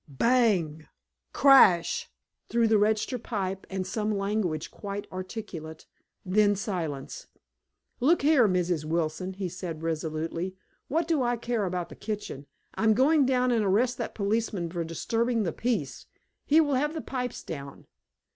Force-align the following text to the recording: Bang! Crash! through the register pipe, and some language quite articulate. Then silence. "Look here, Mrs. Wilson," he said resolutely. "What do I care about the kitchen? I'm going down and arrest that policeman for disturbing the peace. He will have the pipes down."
Bang! 0.07 0.87
Crash! 1.31 2.09
through 2.49 2.67
the 2.67 2.79
register 2.79 3.19
pipe, 3.19 3.67
and 3.69 3.85
some 3.85 4.17
language 4.17 4.71
quite 4.71 5.05
articulate. 5.11 5.85
Then 6.25 6.55
silence. 6.55 7.27
"Look 7.99 8.23
here, 8.23 8.47
Mrs. 8.47 8.83
Wilson," 8.83 9.33
he 9.33 9.47
said 9.47 9.83
resolutely. 9.83 10.55
"What 10.87 11.07
do 11.07 11.21
I 11.21 11.37
care 11.37 11.65
about 11.65 11.89
the 11.89 11.95
kitchen? 11.95 12.47
I'm 12.73 12.95
going 12.95 13.27
down 13.27 13.51
and 13.51 13.63
arrest 13.63 13.99
that 13.99 14.15
policeman 14.15 14.71
for 14.71 14.83
disturbing 14.83 15.43
the 15.43 15.53
peace. 15.53 16.07
He 16.47 16.59
will 16.59 16.73
have 16.73 16.95
the 16.95 17.01
pipes 17.01 17.43
down." 17.43 17.85